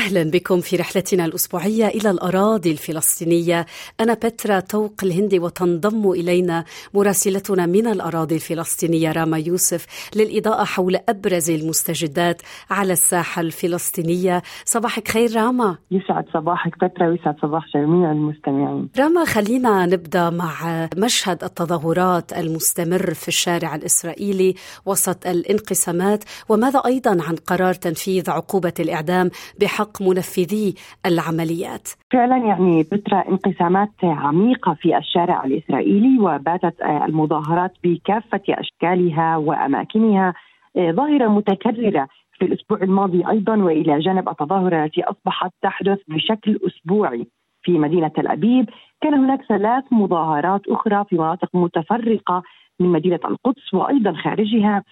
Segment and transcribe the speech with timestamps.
[0.00, 3.66] أهلا بكم في رحلتنا الأسبوعية إلى الأراضي الفلسطينية.
[4.00, 6.64] أنا بترا توق الهندي وتنضم إلينا
[6.94, 9.86] مراسلتنا من الأراضي الفلسطينية راما يوسف
[10.16, 14.42] للإضاءة حول أبرز المستجدات على الساحة الفلسطينية.
[14.64, 15.76] صباحك خير راما.
[15.90, 18.88] يسعد صباحك بترا ويسعد صباح جميع المستمعين.
[18.98, 24.54] راما خلينا نبدأ مع مشهد التظاهرات المستمر في الشارع الإسرائيلي
[24.86, 30.74] وسط الانقسامات وماذا أيضا عن قرار تنفيذ عقوبة الإعدام بحق حق منفذي
[31.06, 31.88] العمليات.
[32.12, 40.34] فعلا يعني بترى انقسامات عميقة في الشارع الإسرائيلي وباتت المظاهرات بكافة أشكالها وأماكنها
[40.78, 47.26] ظاهرة متكررة في الأسبوع الماضي أيضا وإلى جانب التظاهرة التي أصبحت تحدث بشكل أسبوعي
[47.62, 48.70] في مدينة تل أبيب.
[49.00, 52.42] كان هناك ثلاث مظاهرات أخرى في مناطق متفرقة
[52.80, 54.84] من مدينة القدس وأيضا خارجها.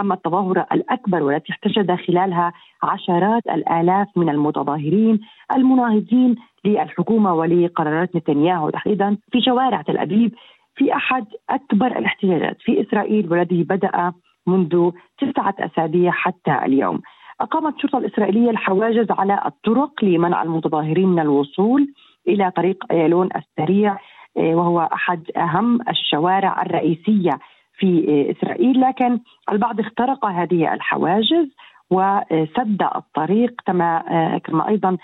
[0.00, 2.52] أما التظاهرة الأكبر والتي احتشد خلالها
[2.82, 5.20] عشرات الآلاف من المتظاهرين
[5.56, 10.34] المناهضين للحكومة ولقرارات نتنياهو تحديدا في شوارع تل أبيب
[10.76, 14.12] في أحد أكبر الاحتجاجات في إسرائيل والذي بدأ
[14.46, 17.00] منذ تسعة أسابيع حتى اليوم.
[17.40, 21.88] أقامت الشرطة الإسرائيلية الحواجز على الطرق لمنع المتظاهرين من الوصول
[22.28, 23.98] إلى طريق ايالون السريع
[24.36, 27.30] وهو أحد أهم الشوارع الرئيسية
[27.76, 29.20] في إسرائيل لكن
[29.52, 31.48] البعض اخترق هذه الحواجز
[31.90, 34.02] وسد الطريق كما
[34.44, 34.96] كما أيضا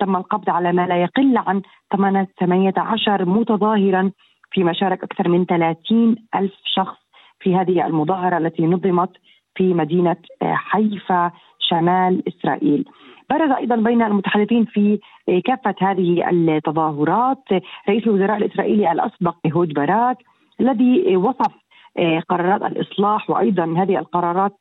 [0.00, 1.62] تم القبض على ما لا يقل عن
[1.92, 4.10] 18 متظاهرا
[4.50, 6.98] فيما شارك أكثر من 30 ألف شخص
[7.40, 9.10] في هذه المظاهرة التي نظمت
[9.54, 12.84] في مدينة حيفا شمال إسرائيل.
[13.30, 14.98] برز أيضا بين المتحدثين في
[15.44, 17.44] كافة هذه التظاهرات
[17.88, 20.16] رئيس الوزراء الإسرائيلي الأسبق ايهود باراك
[20.60, 21.52] الذي وصف
[22.28, 24.56] قرارات الإصلاح وأيضا هذه القرارات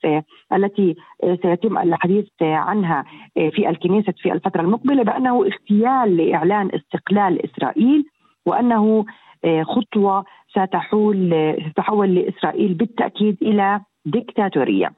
[0.53, 0.95] التي
[1.41, 3.05] سيتم الحديث عنها
[3.35, 8.05] في الكنيسة في الفترة المقبلة بأنه اغتيال لإعلان استقلال إسرائيل
[8.45, 9.05] وأنه
[9.63, 14.93] خطوة ستحول ستتحول لإسرائيل بالتأكيد إلى ديكتاتورية.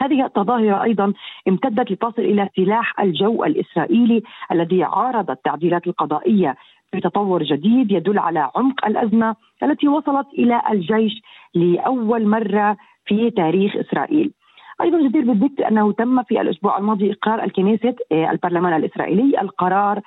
[0.00, 1.12] هذه التظاهرة أيضا
[1.48, 4.22] امتدت لتصل إلى سلاح الجو الإسرائيلي
[4.52, 6.56] الذي عارض التعديلات القضائية
[6.92, 11.22] في تطور جديد يدل على عمق الأزمة التي وصلت إلى الجيش
[11.54, 12.76] لأول مرة
[13.06, 14.32] في تاريخ إسرائيل.
[14.80, 20.00] أيضا جدير بالذكر أنه تم في الأسبوع الماضي إقرار الكنيسة البرلمان الإسرائيلي القرار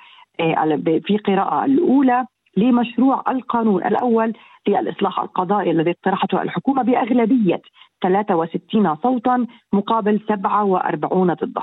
[1.06, 2.26] في قراءة الأولى
[2.56, 4.32] لمشروع القانون الأول
[4.68, 7.62] للاصلاح القضائي الذي اقترحته الحكومة بأغلبية
[8.02, 11.62] 63 صوتا مقابل 47 ضده.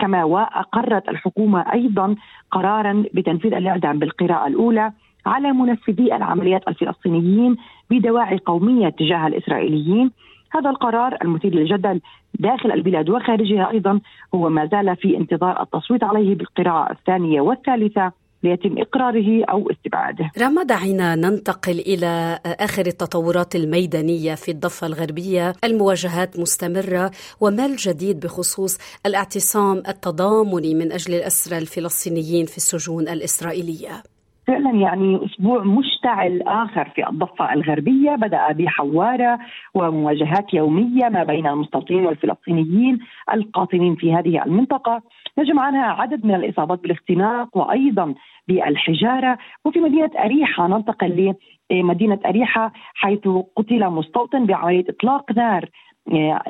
[0.00, 2.14] كما وأقرت الحكومة أيضا
[2.50, 4.92] قرارا بتنفيذ الإعدام بالقراءة الأولى
[5.26, 7.56] على منفذي العمليات الفلسطينيين
[7.90, 10.10] بدواعي قومية تجاه الإسرائيليين.
[10.52, 12.00] هذا القرار المثير للجدل
[12.38, 14.00] داخل البلاد وخارجها أيضا
[14.34, 18.12] هو ما زال في انتظار التصويت عليه بالقراءة الثانية والثالثة.
[18.46, 20.30] ليتم إقراره أو استبعاده.
[20.42, 28.78] رما دعينا ننتقل إلى آخر التطورات الميدانية في الضفة الغربية، المواجهات مستمرة وما الجديد بخصوص
[29.06, 34.02] الاعتصام التضامني من أجل الأسرى الفلسطينيين في السجون الإسرائيلية.
[34.46, 39.38] فعلا يعني أسبوع مشتعل آخر في الضفة الغربية بدأ بحوارة
[39.74, 42.98] ومواجهات يومية ما بين المستوطنين والفلسطينيين
[43.34, 45.02] القاطنين في هذه المنطقة
[45.38, 48.14] نجم عنها عدد من الإصابات بالاختناق وأيضا
[48.48, 49.38] بالحجارة.
[49.64, 51.34] وفي مدينة أريحة ننتقل
[51.70, 55.68] لمدينه أريحة حيث قتل مستوطن بعمليه إطلاق نار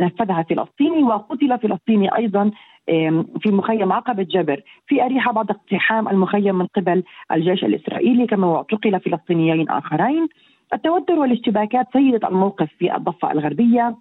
[0.00, 2.50] نفذها فلسطيني وقتل فلسطيني أيضا
[3.40, 4.60] في مخيم عقبة جبر.
[4.86, 7.02] في أريحة بعد اقتحام المخيم من قبل
[7.32, 10.28] الجيش الإسرائيلي كما اعتقل فلسطينيين آخرين.
[10.74, 13.96] التوتر والاشتباكات سيدت الموقف في الضفة الغربية.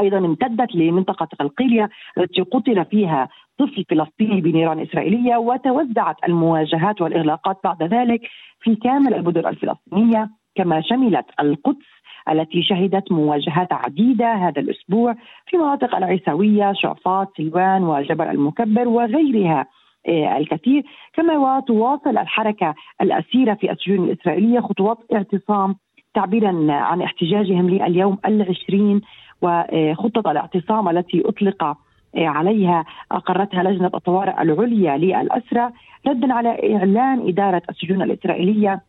[0.00, 1.88] أيضا امتدت لمنطقة قلقيليه
[2.18, 8.20] التي قتل فيها طفل فلسطيني بنيران إسرائيلية وتوزعت المواجهات والإغلاقات بعد ذلك
[8.60, 11.86] في كامل المدن الفلسطينية كما شملت القدس
[12.28, 15.14] التي شهدت مواجهات عديدة هذا الأسبوع
[15.46, 19.66] في مناطق العيسوية شعفاط سلوان وجبل المكبر وغيرها
[20.08, 20.82] الكثير.
[21.12, 25.76] كما وتواصل الحركة الأسيرة في السجون الإسرائيلية خطوات اعتصام
[26.14, 29.00] تعبيرا عن احتجاجهم لليوم العشرين
[29.44, 31.76] وخطة الاعتصام التي أطلق
[32.16, 35.72] عليها أقرتها لجنة الطوارئ العليا للأسرة
[36.06, 38.80] ردا على إعلان إدارة السجون الإسرائيلية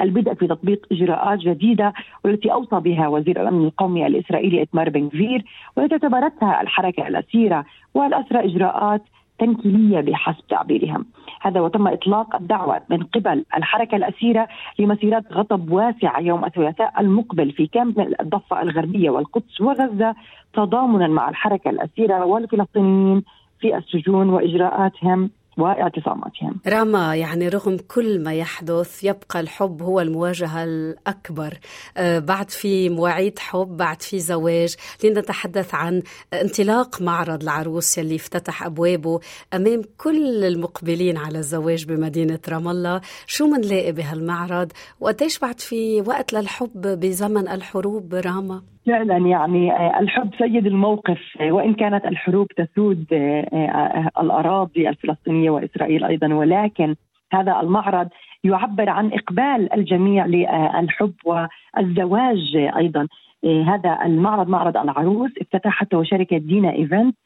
[0.00, 1.92] البدء في تطبيق إجراءات جديدة
[2.24, 5.44] والتي أوصى بها وزير الأمن القومي الإسرائيلي إتمار بن غفير
[5.76, 7.64] والتي اعتبرتها الحركة الأسيرة
[7.94, 9.02] والأسرى إجراءات
[9.40, 11.06] تنكيلية بحسب تعبيرهم.
[11.40, 14.48] هذا وتم إطلاق الدعوة من قبل الحركة الأسيرة
[14.78, 20.14] لمسيرات غضب واسعه يوم الثلاثاء المقبل في كامل الضفة الغربية والقدس وغزة
[20.54, 23.22] تضامنا مع الحركة الأسيرة والفلسطينيين
[23.60, 25.30] في السجون وإجراءاتهم.
[25.60, 27.48] واعتصاماتهم راما يعني.
[27.48, 31.58] رغم كل ما يحدث يبقى الحب هو المواجهة الأكبر.
[31.96, 34.76] آه بعد في مواعيد حب بعد في زواج.
[35.04, 36.02] لنتحدث عن
[36.34, 39.20] انطلاق معرض العروس يلي افتتح أبوابه
[39.54, 43.00] أمام كل المقبلين على الزواج بمدينة رام الله.
[43.26, 50.30] شو منلاقي بهالمعرض؟ وقديش بعد في وقت للحب بزمن الحروب راما فعلا يعني آه، الحب
[50.38, 56.34] سيد الموقف آه، وإن كانت الحروب تسود آه، الأراضي الفلسطينية وإسرائيل أيضا.
[56.34, 56.94] ولكن
[57.32, 58.08] هذا المعرض
[58.44, 63.08] يعبر عن إقبال الجميع للحب والزواج أيضا.
[63.44, 67.16] هذا المعرض معرض العروس افتتحته شركة دينا إيفنت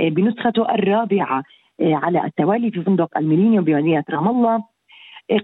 [0.00, 1.42] بنسخته الرابعة
[1.80, 4.64] على التوالي في فندق الميلينيوم بمدينة رام الله.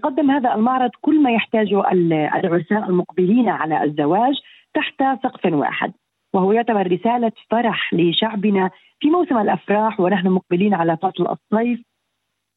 [0.03, 4.33] قدم هذا المعرض كل ما يحتاجه العرساء المقبلين على الزواج.
[4.73, 5.93] تحت سقف واحد
[6.33, 11.81] وهو يعتبر رسالة فرح لشعبنا في موسم الأفراح ونحن مقبلين على فصل الصيف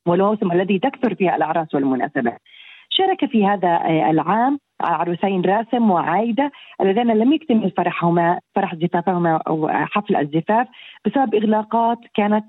[0.08, 2.38] والموسم الذي تكثر فيها الأعراس والمناسبات.
[2.90, 3.80] شارك في هذا
[4.10, 10.68] العام عروسين راسم وعايدة اللذين لم يكتمل فرحهما فرح زفافهما أو حفل الزفاف
[11.06, 12.44] بسبب إغلاقات كانت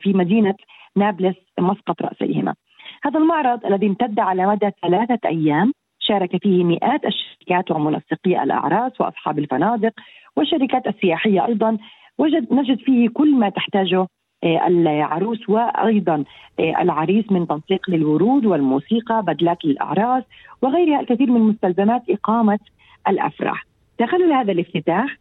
[0.00, 0.54] في مدينة
[0.96, 2.54] نابلس مسقط رأسيهما.
[3.02, 5.72] هذا المعرض الذي امتد على مدى ثلاثة أيام
[6.10, 9.92] شارك فيه مئات الشركات ومنسقي الأعراس وأصحاب الفنادق
[10.36, 11.78] والشركات السياحية أيضا
[12.18, 14.06] وجد نجد فيه كل ما تحتاجه
[14.44, 16.24] آه، العروس وأيضا
[16.60, 20.24] آه، العريس من تنسيق للورود والموسيقى بدلات للأعراس
[20.62, 22.58] وغيرها الكثير من مستلزمات إقامة
[23.08, 23.66] الأفراح.
[23.98, 25.16] تخلل هذا الافتتاح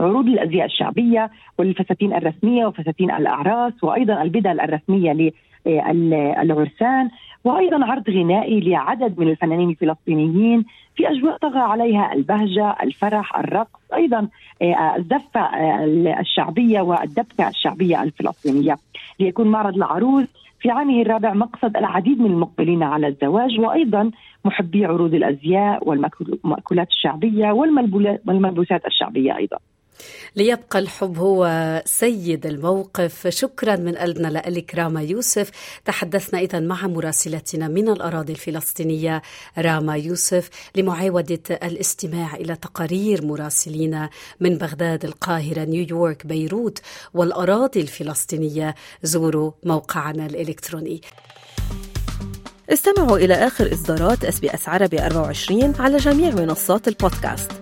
[0.00, 5.32] عروض الأزياء الشعبية والفساتين الرسمية وفساتين الأعراس وأيضا البدل الرسمية
[5.66, 7.10] للعرسان
[7.44, 10.64] وأيضا عرض غنائي لعدد من الفنانين الفلسطينيين
[10.96, 14.28] في أجواء طغى عليها البهجة، الفرح، الرقص، أيضا
[14.62, 18.76] آه، الزفه آه، الشعبية والدبكه الشعبية الفلسطينية،
[19.20, 20.26] ليكون معرض العروس
[20.60, 24.10] في عامه الرابع مقصد العديد من المقبلين على الزواج وأيضا
[24.44, 29.58] محبي عروض الأزياء والمأكولات الشعبية والملبوسات الشعبية أيضا.
[30.36, 33.28] ليبقى الحب هو سيد الموقف.
[33.28, 35.50] شكرا من قلبنا لك راما يوسف.
[35.84, 39.22] تحدثنا إذا مع مراسلتنا من الأراضي الفلسطينية
[39.58, 44.10] راما يوسف لمعاودة الاستماع إلى تقارير مراسلينا
[44.40, 46.78] من بغداد القاهرة نيويورك بيروت
[47.14, 48.74] والأراضي الفلسطينية.
[49.02, 51.00] زوروا موقعنا الإلكتروني.
[52.72, 57.61] استمعوا إلى آخر إصدارات SBS عربي 24 على جميع منصات البودكاست.